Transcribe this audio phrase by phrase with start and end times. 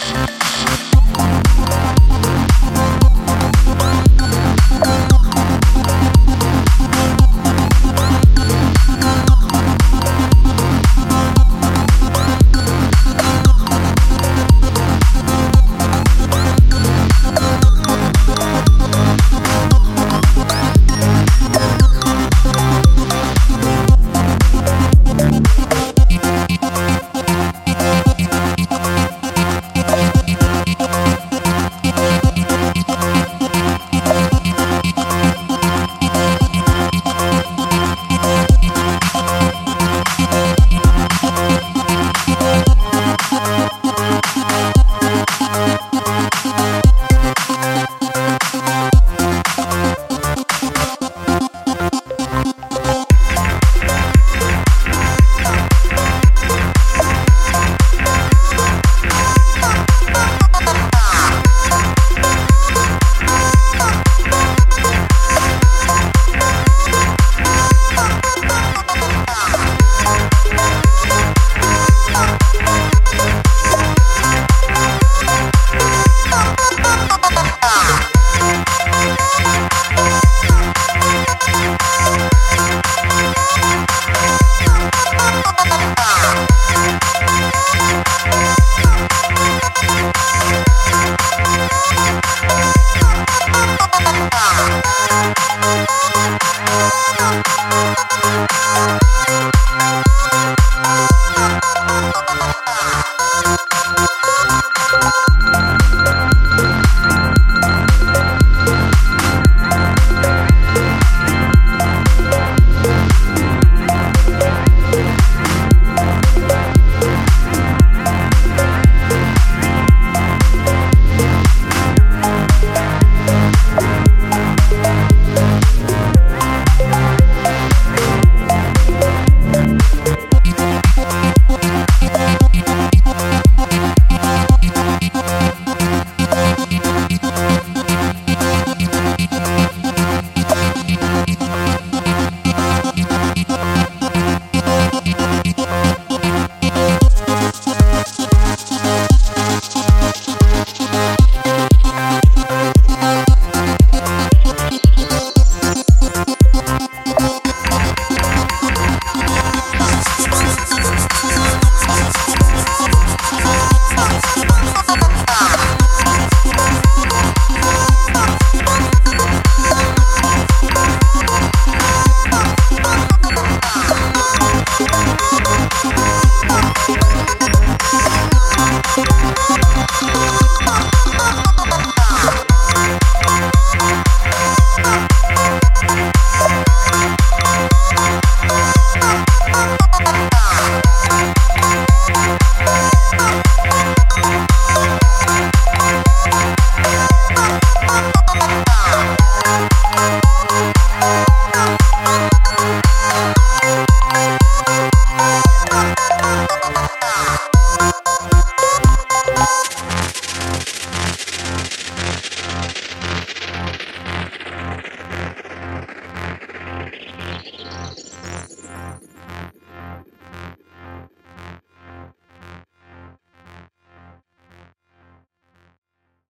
[0.00, 0.37] Bye.